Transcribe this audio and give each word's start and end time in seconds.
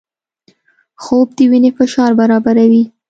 خوب 1.03 1.27
د 1.37 1.39
وینې 1.51 1.71
فشار 1.77 2.11
برابروي 2.19 2.83